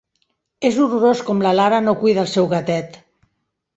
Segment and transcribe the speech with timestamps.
[0.69, 2.99] És horrorós com la Lara no cuida el seu gatet.